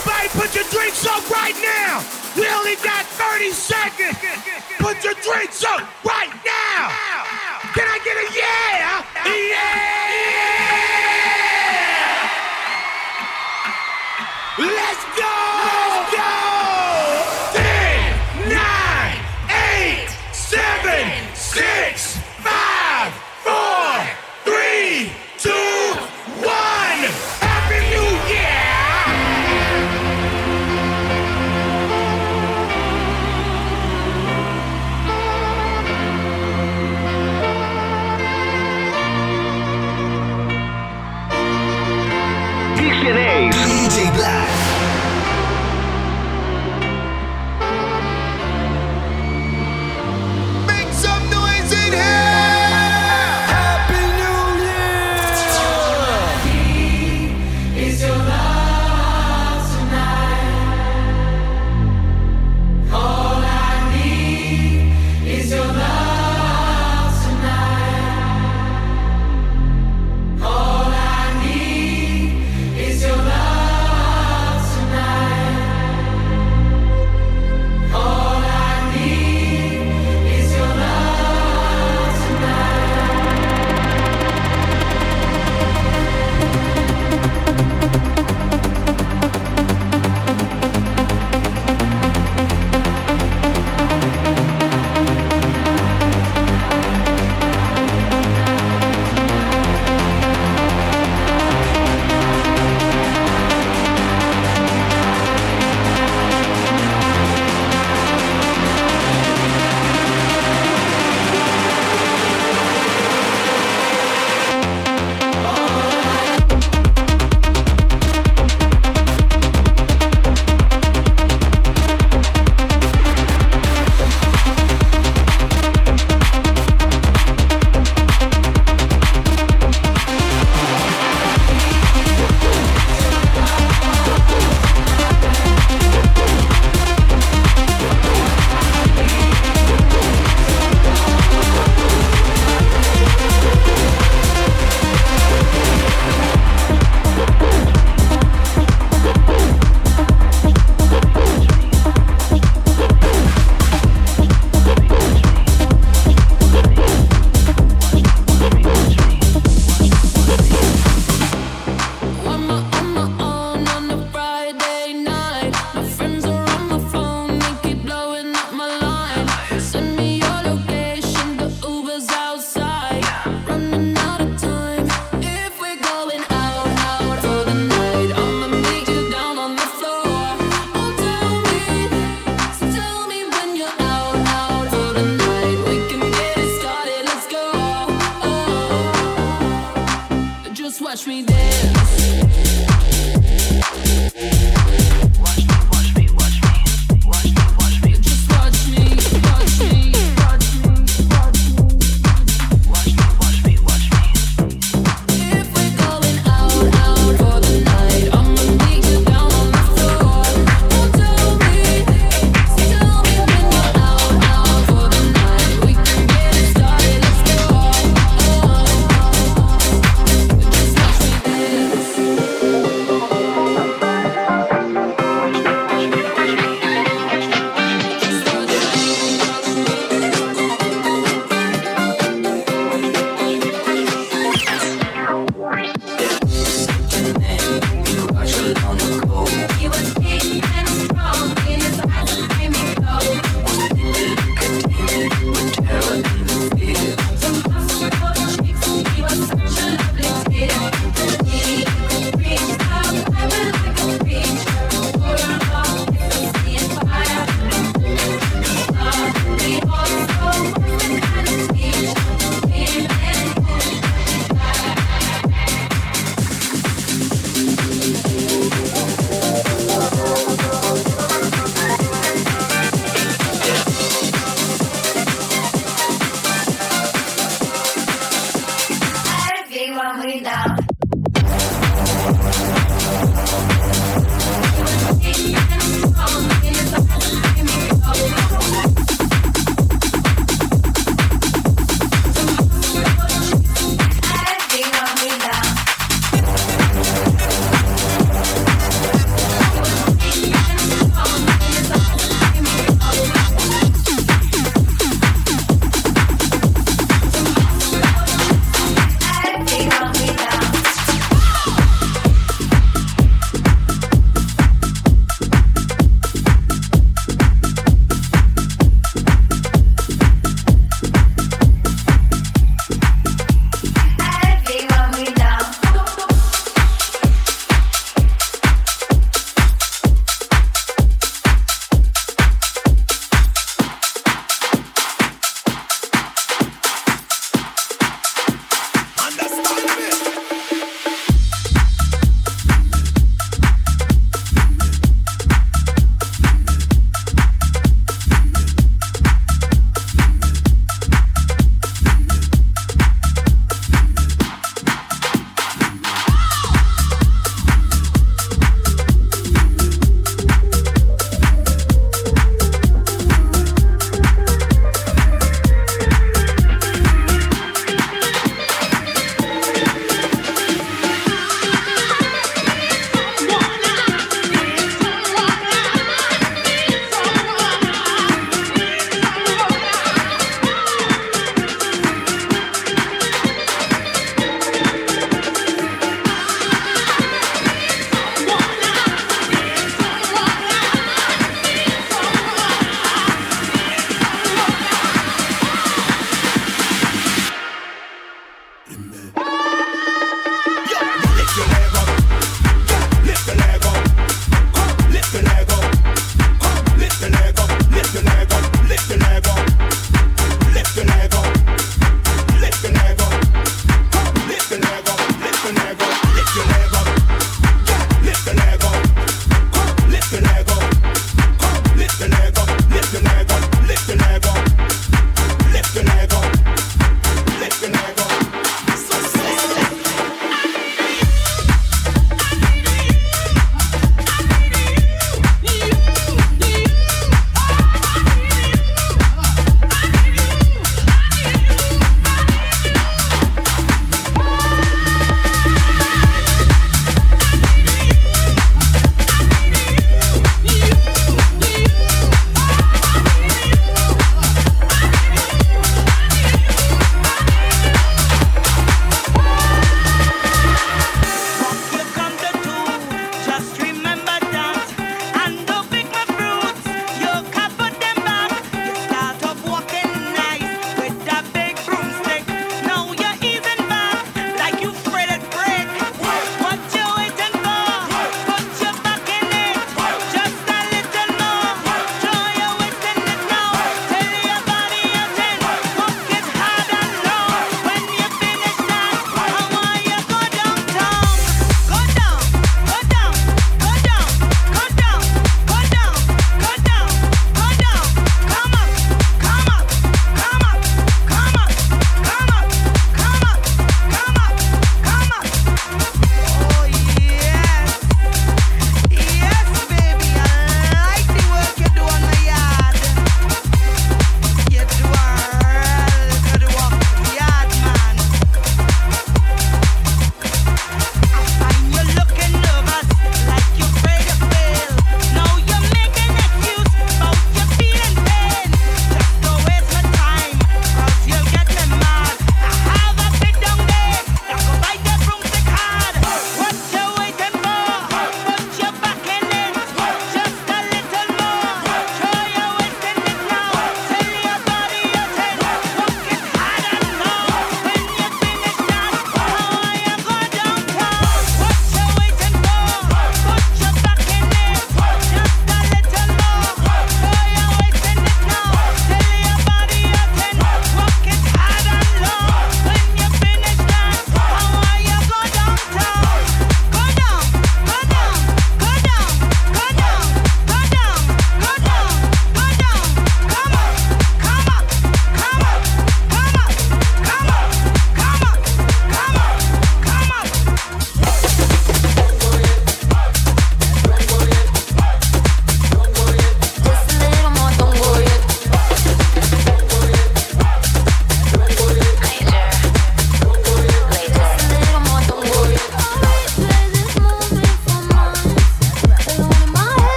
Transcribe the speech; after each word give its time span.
Everybody 0.00 0.28
put 0.28 0.54
your 0.54 0.64
drinks 0.70 1.04
up 1.04 1.28
right 1.28 1.54
now. 1.60 2.02
We 2.34 2.48
only 2.48 2.76
got 2.76 3.04
30 3.04 3.50
seconds. 3.50 4.16
Put 4.78 5.04
your 5.04 5.12
drinks 5.12 5.62
up 5.62 5.82
right 6.02 6.32
now. 6.42 6.88
Can 7.74 7.86
I 7.86 7.98
get 8.02 8.16
a 8.16 8.24
yeah? 8.34 9.04
Yeah! 9.36 10.00
Let's 14.58 15.04
go! 15.18 15.39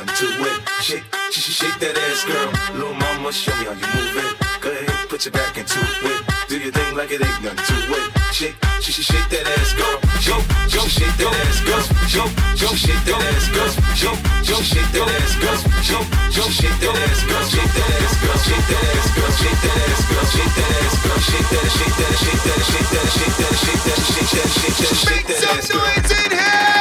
Like 0.00 0.16
it 0.16 0.24
ain't 0.24 0.26
nothing 0.26 0.28
to 0.28 0.44
it. 0.48 0.60
Shake, 0.82 1.04
shake, 1.30 1.54
shake 1.60 1.78
that 1.80 1.96
ass, 1.96 2.24
girl. 2.24 2.48
Little 2.76 2.94
mama, 2.94 3.32
show 3.32 3.54
me 3.56 3.64
how 3.68 3.76
you 3.76 3.88
move 3.92 4.16
it. 4.16 4.32
Go 4.60 4.70
ahead, 4.70 5.08
put 5.08 5.24
your 5.24 5.32
back 5.32 5.56
into 5.56 5.80
it. 5.80 6.20
Do 6.48 6.58
your 6.58 6.72
thing 6.72 6.96
like 6.96 7.10
it 7.10 7.20
ain't 7.20 7.42
nothing 7.42 7.64
to 7.68 7.76
it. 7.98 8.06
Shake, 8.32 8.56
shake, 8.80 9.04
shake 9.04 9.28
that 9.30 9.46
ass, 9.58 9.72
girl. 9.76 9.96
Yo, 10.24 10.36
yo, 10.72 10.82
shake 10.88 11.16
that 11.20 11.32
ass, 11.44 11.60
girl. 11.66 11.84
Yo, 12.08 12.24
yo, 12.56 12.68
shake 12.76 13.04
that 13.04 13.20
ass, 13.20 13.46
girl. 13.50 13.70
Yo, 14.00 14.10
yo, 14.46 14.56
shake 14.62 14.90
that 14.94 15.08
ass, 15.10 15.34
girl. 15.40 15.58
Yo, 15.84 15.98
yo, 16.32 16.44
shake 16.50 16.78
that 16.80 16.96
ass, 16.96 17.20
girl. 17.26 17.44
Shake 17.50 17.72
that 17.76 17.90
ass, 18.00 18.14
girl. 18.20 18.38
Shake 18.40 18.66
that 18.66 18.84
ass, 18.90 19.08
girl. 19.10 19.30
Shake 19.30 19.60
that 19.60 19.80
ass, 19.80 20.00
girl. 20.08 20.26
Shake 20.30 20.54
that 20.56 20.70
ass, 20.80 20.96
girl. 21.00 21.20
Shake 21.20 21.48
that, 21.50 21.66
shake 21.76 21.96
that, 22.00 22.14
shake 22.20 22.42
that, 22.46 22.60
shake 22.70 22.88
that, 22.90 23.08
shake 23.10 23.36
that, 23.36 23.54
shake 23.60 23.82
that, 23.84 24.00
shake 24.08 24.32
that, 24.32 24.50
shake 24.56 24.76
that, 24.80 24.96
shake 24.96 25.26
that 25.28 25.44
ass, 25.50 25.68
girl. 25.68 25.84
Make 25.84 26.06
some 26.06 26.16
noise 26.16 26.24
in 26.24 26.38
here! 26.38 26.79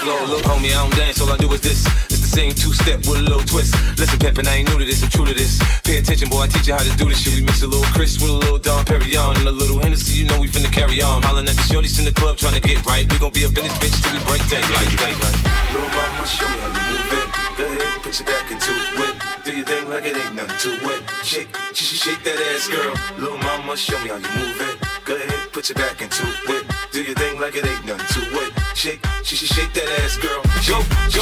Floor. 0.00 0.20
Look, 0.26 0.42
homie, 0.48 0.72
I 0.72 0.80
don't 0.80 0.96
dance, 0.96 1.20
all 1.20 1.30
I 1.30 1.36
do 1.36 1.52
is 1.52 1.60
this. 1.60 1.86
It's 2.08 2.20
the 2.24 2.32
same 2.32 2.52
two 2.52 2.72
step 2.72 3.04
with 3.04 3.20
a 3.20 3.26
little 3.26 3.44
twist. 3.44 3.76
Listen, 4.00 4.18
Pimpin', 4.18 4.48
I 4.48 4.64
ain't 4.64 4.68
new 4.68 4.78
to 4.80 4.84
this, 4.84 5.02
I'm 5.04 5.10
true 5.10 5.26
to 5.26 5.34
this. 5.34 5.60
Pay 5.84 5.98
attention, 5.98 6.28
boy, 6.28 6.42
I 6.44 6.48
teach 6.48 6.66
you 6.66 6.74
how 6.74 6.82
to 6.82 6.92
do 6.96 7.06
this 7.08 7.20
shit. 7.20 7.34
We 7.36 7.42
mix 7.44 7.62
a 7.62 7.68
little 7.68 7.86
Chris 7.92 8.16
with 8.20 8.30
a 8.30 8.38
little 8.40 8.58
Dom 8.58 8.84
Perignon 8.84 9.36
and 9.38 9.48
a 9.48 9.52
little 9.52 9.78
Hennessy. 9.78 10.18
You 10.18 10.24
know 10.26 10.40
we 10.40 10.48
finna 10.48 10.72
carry 10.72 11.02
on. 11.02 11.22
Hollin' 11.22 11.48
at 11.48 11.56
the 11.56 11.66
shorties 11.68 11.98
in 11.98 12.04
the 12.04 12.14
club 12.16 12.36
trying 12.36 12.54
to 12.54 12.64
get 12.64 12.84
right. 12.86 13.04
We 13.04 13.18
gon' 13.18 13.32
be 13.32 13.44
up 13.44 13.54
in 13.56 13.64
this 13.68 13.76
bitch 13.78 13.96
till 14.02 14.12
we 14.16 14.20
break 14.24 14.42
daylight. 14.48 14.90
daylight. 14.96 15.38
Little 15.70 15.92
mama, 15.92 16.24
show 16.26 16.48
me 16.48 16.58
how 16.64 16.72
you 16.72 16.84
move 16.88 17.12
it. 17.20 17.28
Go 17.58 17.64
ahead, 17.68 18.02
put 18.02 18.14
your 18.18 18.26
back 18.26 18.50
into 18.50 18.72
it. 19.04 19.14
Do 19.44 19.50
your 19.56 19.66
thing 19.66 19.88
like 19.88 20.04
it 20.04 20.16
ain't 20.16 20.34
nothing 20.34 20.58
to 20.64 20.70
it. 20.92 21.00
Shake, 21.24 21.50
shake, 21.76 22.00
shake 22.04 22.22
that 22.24 22.38
ass, 22.52 22.68
girl. 22.68 22.94
Little 23.18 23.38
mama, 23.38 23.76
show 23.76 23.98
me 24.00 24.08
how 24.08 24.16
you 24.16 24.32
move 24.38 24.60
it. 24.60 24.76
Go 25.04 25.16
ahead, 25.16 25.52
put 25.52 25.68
your 25.68 25.76
back 25.76 26.00
into 26.00 26.24
it. 26.54 26.64
Do 26.92 27.02
your 27.02 27.14
thing 27.14 27.40
like 27.40 27.56
it 27.56 27.66
ain't 27.66 27.84
nothing 27.86 28.06
to 28.14 28.20
it. 28.42 28.52
Shake, 28.74 29.04
shake, 29.24 29.48
shake 29.48 29.69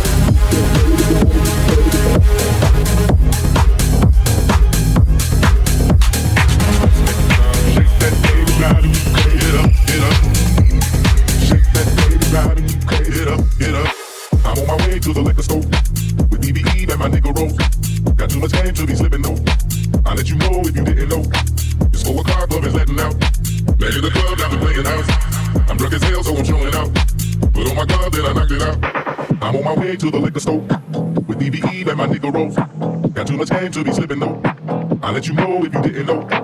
to 15.13 15.21
the 15.21 15.27
liquor 15.27 15.43
store 15.43 15.59
with 16.31 16.41
BBE 16.41 16.89
and 16.89 16.99
my 16.99 17.09
nigga 17.09 17.35
roll. 17.35 17.51
Got 18.15 18.29
too 18.29 18.39
much 18.39 18.51
game 18.51 18.73
to 18.73 18.85
be 18.85 18.95
slipping 18.95 19.21
though. 19.21 19.37
I 20.05 20.15
let 20.15 20.29
you 20.29 20.35
know 20.35 20.61
if 20.61 20.75
you 20.75 20.83
didn't 20.83 21.09
know. 21.09 21.23
The 21.91 21.97
scorecard 21.97 22.49
club 22.49 22.63
is 22.63 22.73
letting 22.73 22.99
out. 22.99 23.15
Man 23.79 23.91
in 23.91 24.01
the 24.01 24.11
club, 24.11 24.37
now 24.39 24.49
we 24.51 24.57
playing 24.57 24.85
house. 24.85 25.69
I'm 25.69 25.77
drunk 25.77 25.93
as 25.95 26.03
hell, 26.03 26.23
so 26.23 26.35
I'm 26.35 26.45
showing 26.45 26.73
out. 26.75 26.93
Put 27.53 27.69
on 27.69 27.75
my 27.75 27.85
glove, 27.85 28.11
then 28.11 28.25
I 28.25 28.33
knocked 28.33 28.51
it 28.51 28.61
out. 28.61 28.77
I'm 29.43 29.55
on 29.55 29.63
my 29.63 29.73
way 29.73 29.95
to 29.97 30.11
the 30.11 30.19
liquor 30.19 30.39
store 30.39 30.59
with 30.59 31.39
BBE 31.39 31.87
and 31.87 31.97
my 31.97 32.07
nigga 32.07 32.31
roll. 32.31 32.51
Got 33.09 33.27
too 33.27 33.37
much 33.37 33.49
game 33.49 33.71
to 33.71 33.83
be 33.83 33.91
slipping 33.91 34.19
though. 34.19 34.41
I 35.03 35.11
let 35.11 35.27
you 35.27 35.33
know 35.33 35.65
if 35.65 35.73
you 35.73 35.81
didn't 35.81 36.05
know. 36.05 36.40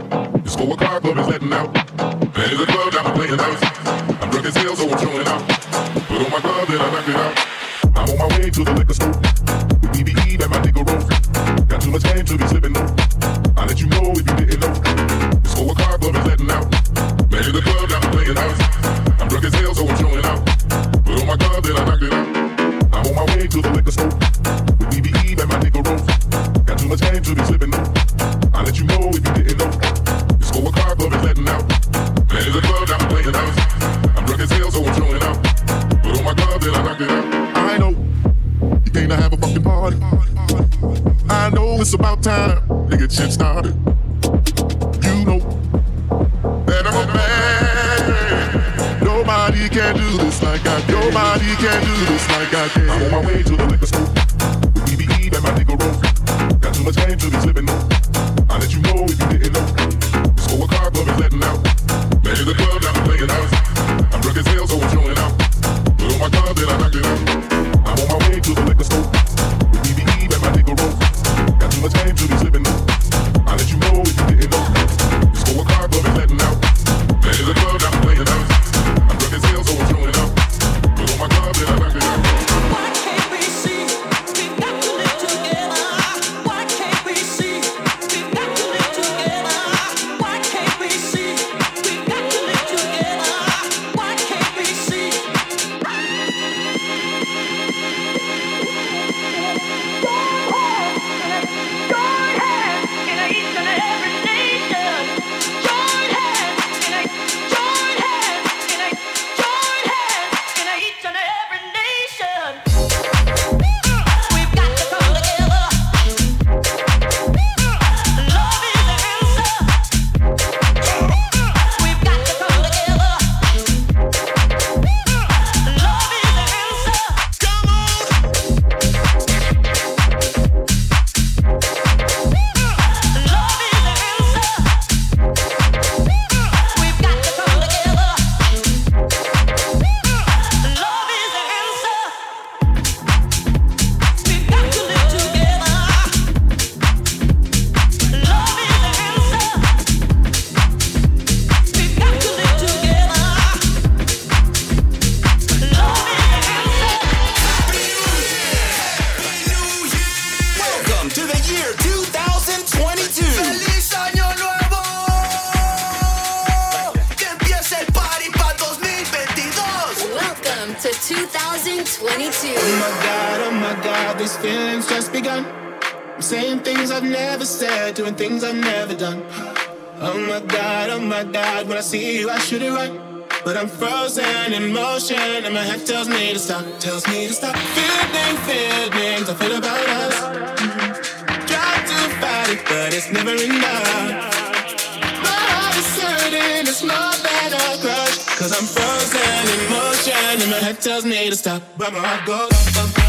Tells 200.98 201.06
me 201.06 201.30
to 201.30 201.36
stop. 201.36 201.62
But 201.78 201.94
my 201.94 202.00
heart 202.00 202.26
goes. 202.26 202.74
bum, 202.74 202.92
bum, 202.96 203.07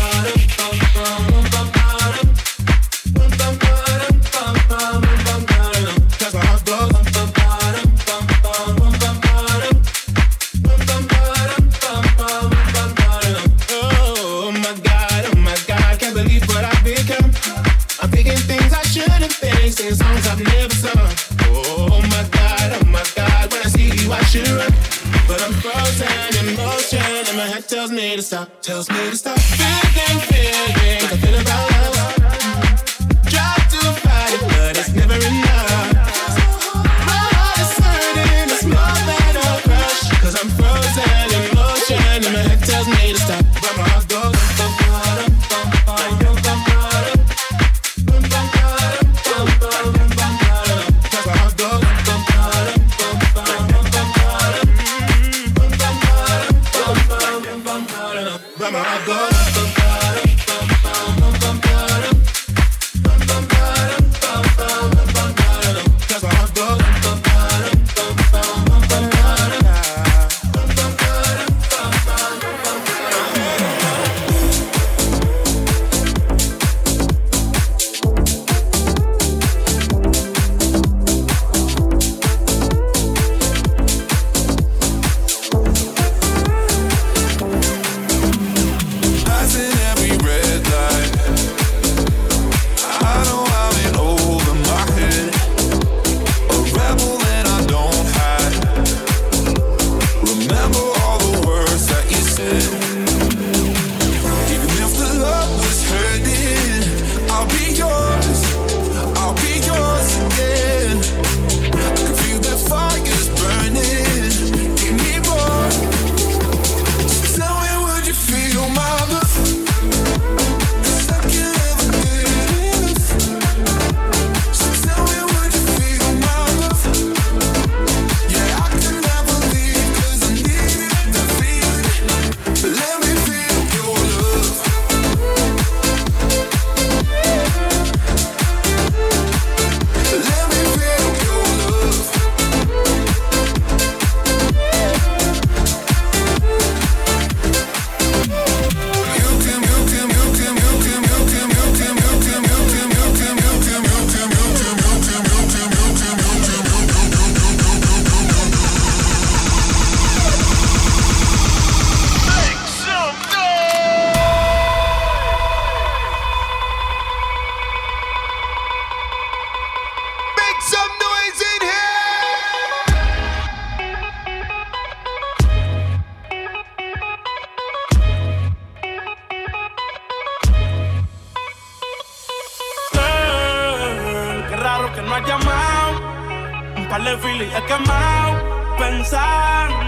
he 187.58 187.62
quemado 187.62 188.76
pensando 188.78 189.87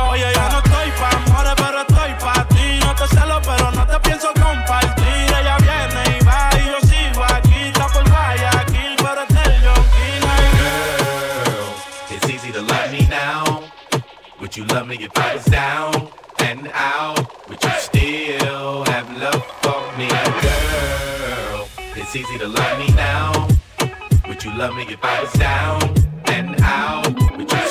Oye, 0.09 0.31
yo 0.33 0.49
no 0.49 0.57
estoy 0.59 0.91
pa' 0.99 1.09
amores, 1.17 1.53
pero 1.55 1.81
estoy 1.81 2.13
pa' 2.19 2.47
ti. 2.49 2.79
No 2.85 2.95
te 2.95 3.07
celo, 3.07 3.41
pero 3.41 3.71
no 3.71 3.85
te 3.87 3.99
pienso 3.99 4.27
compartir. 4.33 5.25
Ella 5.39 5.57
viene 5.57 6.17
y 6.19 6.25
va 6.25 6.49
y 6.59 6.65
yo 6.65 6.79
sigo 6.87 7.23
aquí. 7.23 7.67
Está 7.67 7.87
por 7.87 8.09
Guayaquil, 8.09 8.95
pero 8.97 9.21
es 9.21 9.29
del 9.35 9.61
Yonquina. 9.63 10.33
Girl, 10.57 11.69
it's 12.09 12.29
easy 12.29 12.51
to 12.51 12.61
love 12.61 12.91
me 12.91 13.07
now. 13.07 13.63
Would 14.39 14.57
you 14.57 14.65
love 14.65 14.87
me 14.87 14.95
if 14.95 15.11
I 15.17 15.35
was 15.35 15.45
down 15.45 16.09
and 16.39 16.67
out? 16.73 17.19
Would 17.47 17.63
you 17.63 17.71
still 17.79 18.83
have 18.85 19.07
love 19.17 19.43
for 19.61 19.81
me? 19.97 20.07
Girl, 20.07 21.67
it's 21.95 22.15
easy 22.15 22.37
to 22.39 22.47
love 22.47 22.79
me 22.79 22.87
now. 22.95 23.47
Would 24.27 24.43
you 24.43 24.51
love 24.57 24.75
me 24.75 24.83
if 24.89 25.03
I 25.03 25.21
was 25.21 25.31
down 25.33 25.93
and 26.25 26.59
out? 26.61 27.07
Would 27.37 27.51
you 27.51 27.70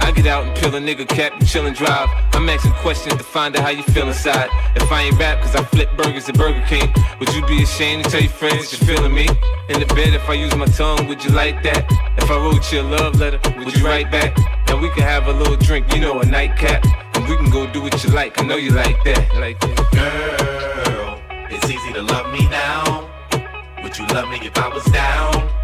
I 0.00 0.12
get 0.12 0.26
out 0.26 0.44
and 0.44 0.56
peel 0.56 0.74
a 0.74 0.80
nigga 0.80 1.08
cap 1.08 1.32
and 1.32 1.46
chill 1.46 1.66
and 1.66 1.76
drive. 1.76 2.08
I'm 2.32 2.48
asking 2.48 2.72
questions 2.74 3.16
to 3.16 3.24
find 3.24 3.56
out 3.56 3.62
how 3.62 3.70
you 3.70 3.82
feel 3.82 4.08
inside. 4.08 4.48
If 4.76 4.90
I 4.90 5.02
ain't 5.02 5.18
rap, 5.18 5.40
cause 5.42 5.54
I 5.54 5.64
flip 5.64 5.96
burgers 5.96 6.28
at 6.28 6.36
Burger 6.36 6.64
King, 6.66 6.92
would 7.20 7.32
you 7.34 7.44
be 7.46 7.62
ashamed 7.62 8.04
to 8.04 8.10
tell 8.10 8.20
your 8.20 8.30
friends 8.30 8.72
you're 8.72 8.86
feeling 8.86 9.14
me? 9.14 9.28
In 9.68 9.80
the 9.80 9.86
bed, 9.94 10.14
if 10.14 10.28
I 10.28 10.34
use 10.34 10.54
my 10.56 10.66
tongue, 10.66 11.06
would 11.08 11.24
you 11.24 11.30
like 11.30 11.62
that? 11.62 11.86
If 12.18 12.30
I 12.30 12.36
wrote 12.36 12.72
you 12.72 12.80
a 12.80 12.82
love 12.82 13.18
letter, 13.20 13.40
would 13.58 13.76
you 13.76 13.84
write 13.84 14.10
back? 14.10 14.36
And 14.70 14.80
we 14.80 14.90
can 14.90 15.02
have 15.02 15.26
a 15.26 15.32
little 15.32 15.56
drink, 15.56 15.92
you 15.94 16.00
know, 16.00 16.20
a 16.20 16.24
nightcap. 16.26 16.84
And 17.14 17.28
we 17.28 17.36
can 17.36 17.50
go 17.50 17.66
do 17.72 17.82
what 17.82 18.02
you 18.02 18.10
like, 18.10 18.40
I 18.40 18.44
know 18.44 18.56
you 18.56 18.70
like 18.70 19.02
that. 19.04 19.34
Like 19.36 19.60
that. 19.60 19.76
Girl, 19.92 21.20
it's 21.50 21.70
easy 21.70 21.92
to 21.92 22.02
love 22.02 22.32
me 22.32 22.48
now. 22.48 23.10
Would 23.82 23.98
you 23.98 24.06
love 24.06 24.28
me 24.28 24.38
if 24.42 24.56
I 24.58 24.68
was 24.68 24.84
down? 24.86 25.63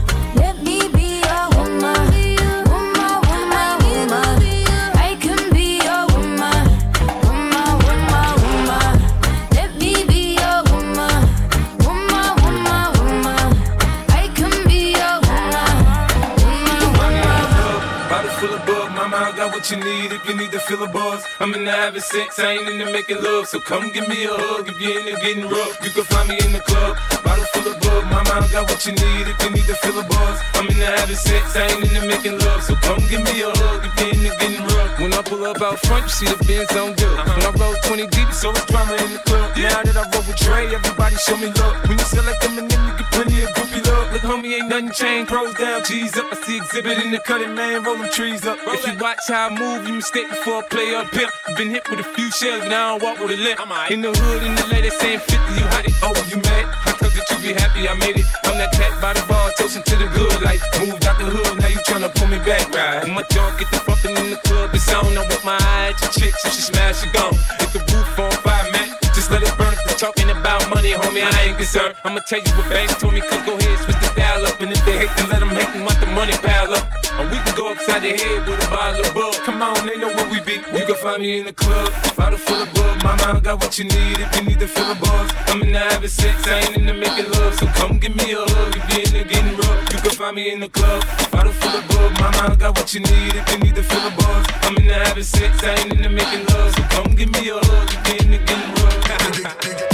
feel 20.71 20.83
a 20.83 20.87
buzz. 20.87 21.23
I'm 21.39 21.53
in 21.53 21.65
the 21.65 21.71
having 21.71 22.01
sex, 22.01 22.39
I 22.39 22.53
ain't 22.53 22.69
in 22.69 22.79
the 22.79 22.85
making 22.85 23.21
love, 23.21 23.47
so 23.47 23.59
come 23.59 23.91
give 23.91 24.07
me 24.07 24.23
a 24.23 24.31
hug 24.31 24.69
if 24.69 24.79
you're 24.79 24.99
in 24.99 25.05
the 25.05 25.15
getting 25.19 25.47
rough. 25.49 25.75
You 25.83 25.91
can 25.91 26.05
find 26.05 26.29
me 26.29 26.39
in 26.39 26.51
the 26.53 26.63
club. 26.63 26.95
Bottle 27.23 27.43
full 27.51 27.67
of 27.67 27.75
bug, 27.81 28.03
mama, 28.07 28.39
I 28.39 28.47
got 28.47 28.69
what 28.71 28.79
you 28.87 28.93
need 28.95 29.25
if 29.27 29.37
you 29.43 29.49
need 29.51 29.67
to 29.67 29.75
feel 29.83 29.99
a 29.99 30.03
buzz. 30.07 30.37
I'm 30.55 30.67
in 30.71 30.79
the 30.79 30.87
having 30.87 31.19
sex, 31.19 31.55
I 31.55 31.67
ain't 31.67 31.83
in 31.83 31.91
the 31.91 32.03
making 32.07 32.39
love, 32.39 32.63
so 32.63 32.75
come 32.87 33.03
give 33.11 33.19
me 33.19 33.43
a 33.43 33.51
hug 33.51 33.83
if 33.83 33.93
you're 33.99 34.13
in 34.15 34.21
the 34.23 34.31
getting 34.39 34.63
rough. 34.63 34.99
When 34.99 35.11
I 35.11 35.21
pull 35.21 35.43
up 35.43 35.61
out 35.61 35.79
front, 35.83 36.07
you 36.07 36.13
see 36.15 36.27
the 36.31 36.39
Benz 36.47 36.71
on 36.79 36.95
good. 36.95 37.19
Uh-huh. 37.19 37.35
When 37.35 37.43
I 37.43 37.51
roll 37.59 37.75
20 37.83 38.07
deep, 38.07 38.31
so 38.31 38.51
it's 38.51 38.65
drama 38.71 38.95
in 38.95 39.11
the 39.11 39.21
club. 39.27 39.51
Now 39.57 39.83
that 39.83 39.97
I 39.97 40.03
roll 40.07 40.23
with 40.23 40.39
Dre, 40.39 40.71
everybody 40.71 41.15
show 41.19 41.35
me 41.35 41.51
love. 41.59 41.75
When 41.87 41.99
you 41.99 42.07
like 42.23 42.39
them 42.39 42.63
and 42.63 42.71
then 42.71 42.79
you 42.87 42.93
get 42.95 43.11
plenty 43.11 43.43
of 43.43 43.51
love. 43.57 43.70
Look, 44.11 44.23
homie, 44.23 44.59
ain't 44.59 44.67
nothing 44.67 44.91
changed. 44.91 45.29
Pros 45.29 45.53
down, 45.55 45.85
G's 45.85 46.17
up. 46.17 46.27
I 46.31 46.35
see 46.43 46.57
exhibit 46.57 46.99
in 46.99 47.11
the 47.11 47.19
cutting, 47.19 47.55
man, 47.55 47.81
rolling 47.83 48.11
trees 48.11 48.45
up. 48.45 48.57
If 48.67 48.85
you 48.85 48.93
watch 48.99 49.19
how 49.29 49.47
I 49.47 49.57
move, 49.57 49.87
you 49.87 49.93
mistake 49.93 50.27
before 50.27 50.59
I 50.59 50.67
play 50.67 50.93
up 50.93 51.09
pimp. 51.11 51.31
Been 51.55 51.69
hit 51.69 51.89
with 51.89 52.01
a 52.01 52.03
few 52.03 52.29
shells, 52.29 52.59
but 52.63 52.73
I 52.73 52.91
don't 52.91 53.01
walk 53.01 53.19
with 53.19 53.31
a 53.31 53.37
limp. 53.39 53.61
In 53.89 54.01
the 54.01 54.11
hood, 54.11 54.43
in 54.43 54.53
the 54.55 54.67
lady 54.67 54.89
saying 54.89 55.19
50, 55.19 55.35
you 55.55 55.65
hot 55.71 55.85
it. 55.85 55.95
Oh, 56.03 56.11
you 56.27 56.43
mad? 56.43 56.67
I 56.83 56.91
thought 56.91 57.13
that 57.15 57.25
you 57.31 57.37
be 57.39 57.53
happy, 57.55 57.87
I 57.87 57.93
made 58.03 58.19
it. 58.19 58.25
I'm 58.43 58.57
that 58.59 58.73
cat 58.73 58.99
by 58.99 59.13
the 59.13 59.23
bar, 59.31 59.49
toasting 59.57 59.83
to 59.83 59.95
the 59.95 60.07
good 60.11 60.41
life. 60.43 60.59
Moved 60.83 61.05
out 61.05 61.17
the 61.17 61.31
hood, 61.31 61.61
now 61.61 61.71
you 61.71 61.79
tryna 61.87 62.13
pull 62.13 62.27
me 62.27 62.39
back, 62.43 62.67
right? 62.75 63.03
When 63.07 63.15
my 63.15 63.23
junk 63.31 63.59
get 63.59 63.71
the 63.71 63.79
bumping 63.87 64.17
in 64.19 64.31
the 64.31 64.39
club, 64.43 64.75
it's 64.75 64.91
on. 64.91 65.07
I'm 65.07 65.23
with 65.31 65.45
my 65.45 65.55
eye 65.55 65.95
at 65.95 66.01
your 66.03 66.11
chicks, 66.11 66.43
if 66.43 66.51
she 66.51 66.61
smash, 66.67 66.99
she 66.99 67.07
gone. 67.15 67.31
Hit 67.63 67.71
the 67.71 67.79
roof 67.95 68.19
on 68.19 68.31
fire, 68.43 68.67
man. 68.75 68.91
Just 69.15 69.31
let 69.31 69.39
it 69.39 69.55
burn. 69.57 69.80
Talking 70.01 70.31
about 70.31 70.67
money, 70.73 70.97
homie, 70.97 71.21
I 71.21 71.53
ain't 71.53 71.57
concerned. 71.57 71.93
I'ma 72.03 72.21
tell 72.25 72.41
you 72.41 72.49
what 72.57 72.67
banks 72.73 72.97
told 72.97 73.13
me, 73.13 73.21
cause 73.21 73.45
go 73.45 73.53
ahead, 73.53 73.77
switch 73.85 74.01
the 74.01 74.09
dial 74.17 74.47
up. 74.49 74.59
And 74.59 74.71
if 74.71 74.83
they 74.83 74.97
hate, 74.97 75.13
then 75.13 75.29
let 75.29 75.41
them 75.45 75.53
hate 75.53 75.69
them, 75.77 75.85
let 75.85 76.01
the 76.01 76.09
money 76.09 76.33
pile 76.41 76.73
up. 76.73 76.89
And 77.21 77.29
we 77.29 77.37
can 77.45 77.53
go 77.53 77.69
upside 77.69 78.01
the 78.01 78.17
head 78.17 78.49
with 78.49 78.57
a 78.65 78.69
bottle 78.73 79.05
of 79.05 79.13
bug. 79.13 79.37
Come 79.45 79.61
on, 79.61 79.85
they 79.85 80.01
know 80.01 80.09
where 80.09 80.25
we 80.33 80.41
be. 80.41 80.57
You 80.73 80.89
can 80.89 80.97
find 80.97 81.21
me 81.21 81.37
in 81.37 81.45
the 81.45 81.53
club, 81.53 81.93
bottle 82.17 82.41
full 82.41 82.65
of 82.65 82.73
bug. 82.73 82.97
Mama, 83.05 83.37
I 83.37 83.39
got 83.45 83.61
what 83.61 83.77
you 83.77 83.85
need 83.85 84.17
if 84.17 84.29
you 84.37 84.41
need 84.41 84.57
to 84.57 84.65
fill 84.65 84.89
a 84.89 84.95
buzz. 84.97 85.29
I'm 85.53 85.61
in 85.61 85.71
the 85.71 85.77
having 85.77 86.09
sex, 86.09 86.49
I 86.49 86.65
ain't 86.65 86.77
in 86.81 86.87
the 86.89 86.97
making 86.97 87.29
love. 87.37 87.53
So 87.61 87.67
come 87.77 87.99
give 88.01 88.15
me 88.17 88.33
a 88.33 88.41
hug 88.41 88.73
if 88.73 88.81
you're 88.89 89.05
in 89.05 89.13
the 89.21 89.23
getting 89.29 89.53
rough. 89.53 89.93
You 89.93 89.99
can 90.01 90.17
find 90.17 90.33
me 90.35 90.49
in 90.49 90.61
the 90.65 90.69
club, 90.73 91.05
bottle 91.29 91.53
full 91.53 91.77
of 91.77 91.85
bug. 91.93 92.09
Mama, 92.17 92.49
I 92.49 92.55
got 92.57 92.73
what 92.73 92.89
you 92.89 93.05
need 93.05 93.37
if 93.37 93.45
you 93.53 93.69
need 93.69 93.75
to 93.77 93.85
fill 93.85 94.01
a 94.01 94.09
buzz. 94.17 94.49
I'm 94.65 94.81
in 94.81 94.87
the 94.89 94.97
having 94.97 95.21
sex, 95.21 95.61
I 95.61 95.77
ain't 95.77 95.93
in 95.93 96.01
the 96.01 96.09
making 96.09 96.49
love. 96.49 96.73
So 96.73 96.81
come 96.89 97.13
give 97.13 97.29
me 97.37 97.53
a 97.53 97.61
hug 97.61 97.85
if 97.93 98.01
you're 98.09 98.17
in 98.25 98.31
the 98.33 98.41
getting 98.49 98.73
rough. 98.81 99.87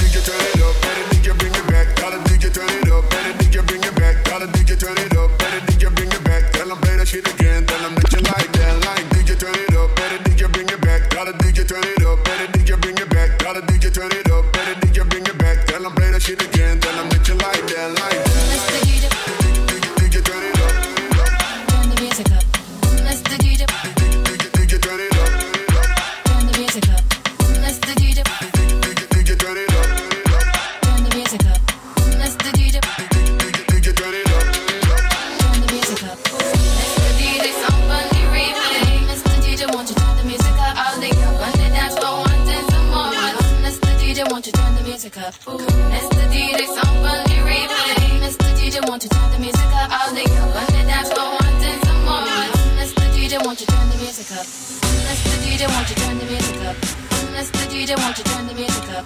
DJ, 57.87 57.95
won't 58.03 58.17
you 58.17 58.23
turn 58.25 58.47
the 58.47 58.53
music 58.53 58.89
up? 58.97 59.05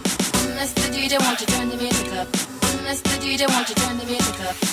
Mr. 0.57 0.89
DJ, 0.91 1.19
won't 1.19 1.39
you 1.39 1.45
turn 1.45 1.69
the 1.69 1.77
music 1.77 2.13
up? 2.13 2.27
Mr. 2.82 3.15
DJ, 3.21 3.47
won't 3.47 3.69
you 3.69 3.75
turn 3.75 3.95
the 3.99 4.05
music 4.05 4.41
up? 4.41 4.70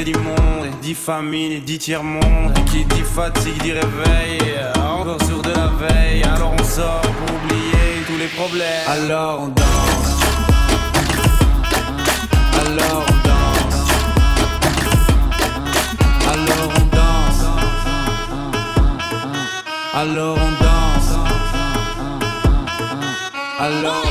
c'est 0.00 0.04
d'immonde, 0.04 0.70
dit 0.80 0.94
famine 0.94 1.60
dit 1.60 1.78
tiers-monde. 1.78 2.54
Qui 2.70 2.84
dit 2.84 3.02
fatigue, 3.02 3.62
dit 3.62 3.72
réveil, 3.72 4.38
encore 4.76 5.22
sur 5.24 5.42
de 5.42 5.50
la 5.50 5.66
veille. 5.66 6.22
Alors 6.22 6.54
on 6.58 6.64
sort 6.64 7.00
pour 7.00 7.36
oublier 7.36 8.04
tous 8.06 8.16
les 8.18 8.28
problèmes. 8.28 8.86
Alors 8.88 9.40
on 9.42 9.48
danse. 9.48 10.20
Alors 12.60 13.04
on 13.08 13.16
danse. 13.28 13.78
Alors 16.32 16.70
on 16.80 16.86
danse. 16.96 17.44
Alors 19.94 20.36
on 20.36 20.38
danse. 20.38 20.38
Alors 20.38 20.38
on 20.38 20.52
danse. 20.64 21.10
Alors 23.58 24.09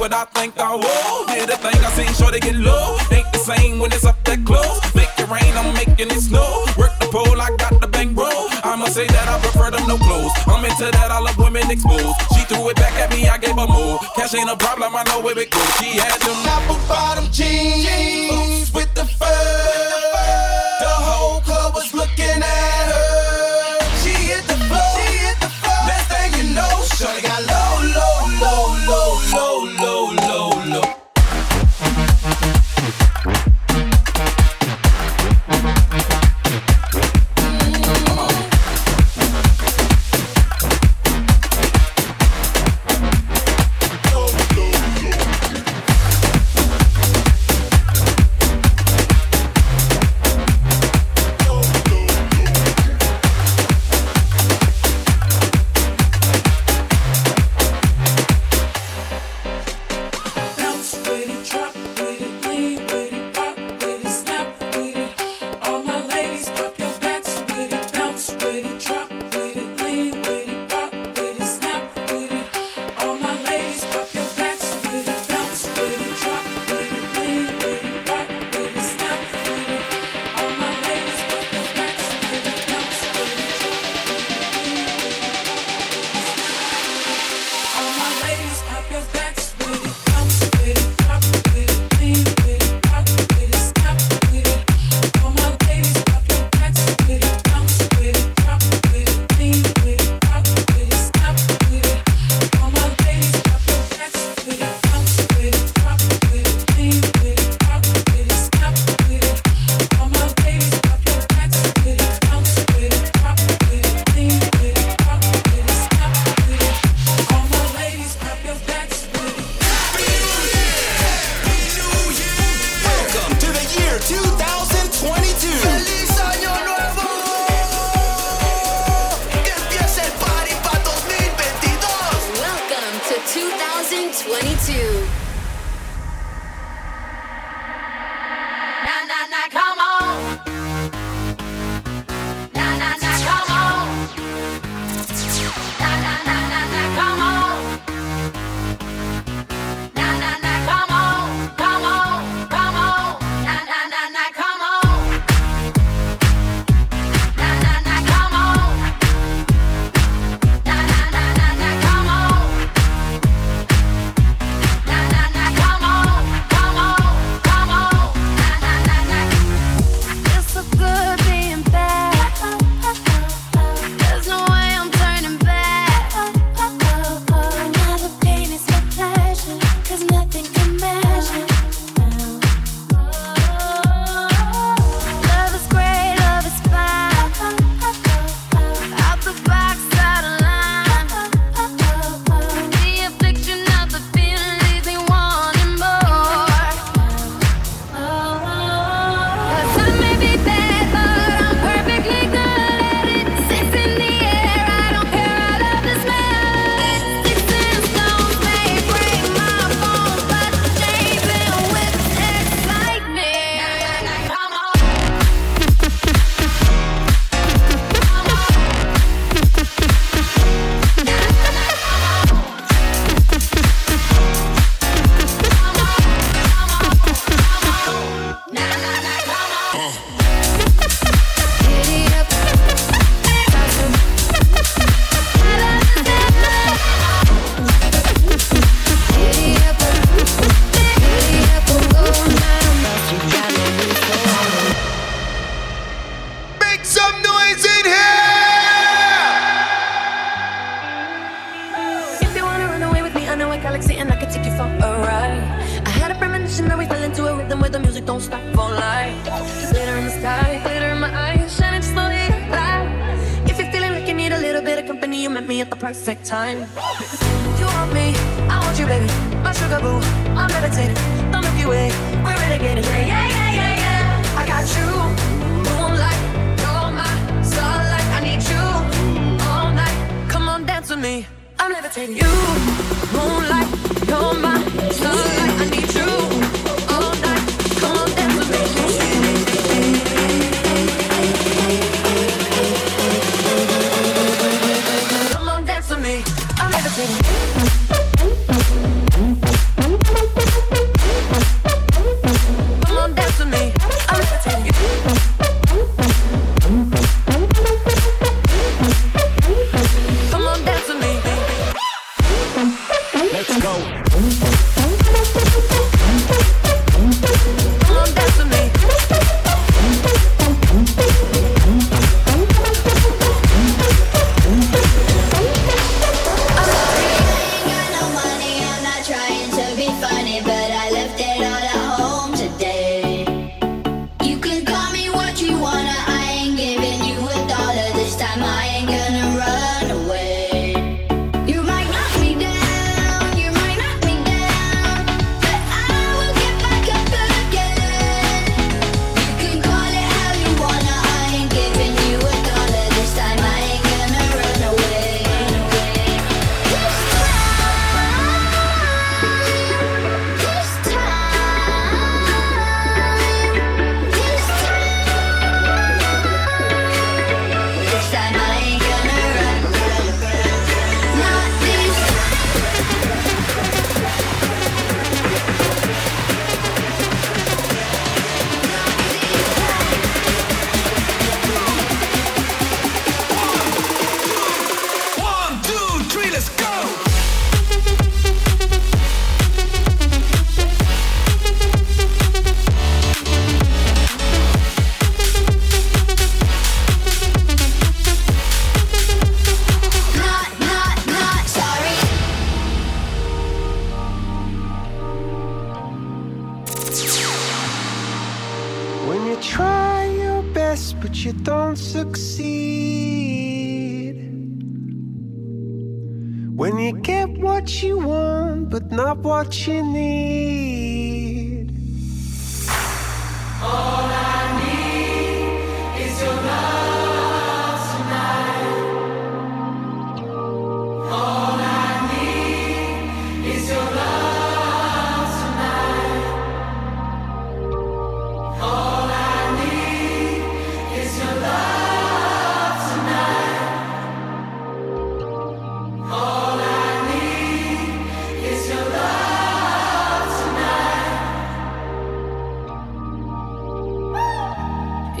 what 0.00 0.14
I 0.14 0.24
think 0.32 0.58
I 0.58 0.74
will. 0.74 1.26
Did 1.28 1.50
the 1.50 1.58
thing 1.60 1.76
I 1.84 1.90
seen, 1.92 2.08
sure 2.16 2.32
they 2.32 2.40
get 2.40 2.56
low. 2.56 2.96
Ain't 3.12 3.30
the 3.32 3.38
same 3.38 3.78
when 3.78 3.92
it's 3.92 4.06
up 4.06 4.16
that 4.24 4.40
close. 4.46 4.80
Make 4.96 5.12
it 5.20 5.28
rain, 5.28 5.52
I'm 5.60 5.74
making 5.74 6.08
it 6.08 6.22
snow. 6.24 6.64
Work 6.80 6.96
the 6.98 7.06
pole, 7.12 7.38
I 7.38 7.54
got 7.60 7.78
the 7.80 7.86
bankroll. 7.86 8.48
I'ma 8.64 8.86
say 8.86 9.06
that 9.06 9.28
I 9.28 9.38
prefer 9.44 9.70
them 9.70 9.86
no 9.86 9.98
clothes. 9.98 10.32
I'm 10.48 10.64
into 10.64 10.88
that, 10.90 11.10
I 11.12 11.20
love 11.20 11.36
women 11.36 11.70
exposed. 11.70 12.16
She 12.32 12.42
threw 12.48 12.70
it 12.70 12.76
back 12.76 12.96
at 12.96 13.10
me, 13.12 13.28
I 13.28 13.36
gave 13.36 13.56
her 13.60 13.68
more. 13.68 14.00
Cash 14.16 14.34
ain't 14.34 14.48
a 14.48 14.56
problem, 14.56 14.96
I 14.96 15.04
know 15.04 15.20
where 15.20 15.38
it 15.38 15.50
goes. 15.50 15.70
She 15.76 16.00
had 16.00 16.16
them 16.24 16.48
apple 16.48 16.80
bottom 16.88 17.30
jeans. 17.30 18.09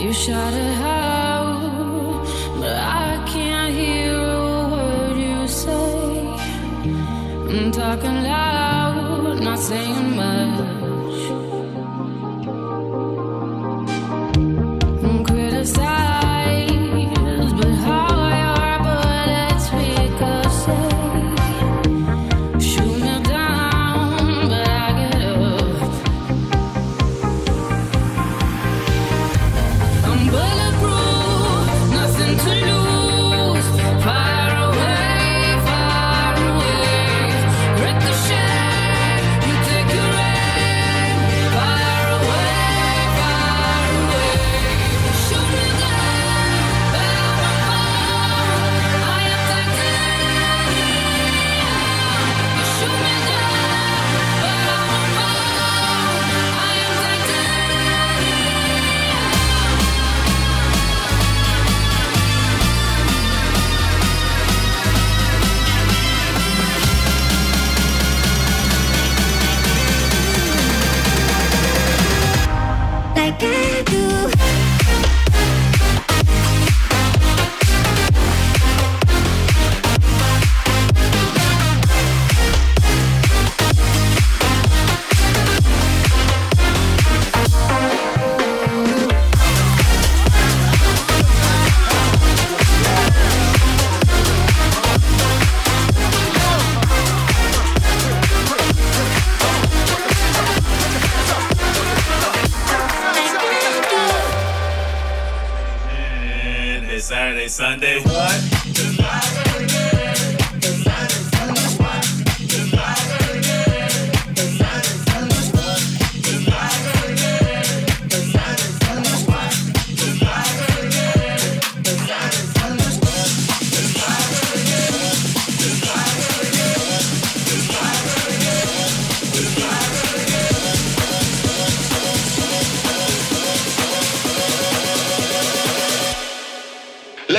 You 0.00 0.14
shouted 0.14 0.80
out, 0.80 2.24
but 2.58 2.74
I 2.74 3.22
can't 3.26 3.74
hear 3.74 4.16
a 4.16 4.68
word 4.72 5.18
you 5.18 5.46
say. 5.46 6.26
I'm 7.50 7.70
talking 7.70 8.22
loud, 8.22 9.42
not 9.42 9.58
saying 9.58 10.16
much. 10.16 10.79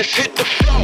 Let's 0.02 0.16
hit 0.16 0.36
the 0.36 0.44
floor. 0.44 0.81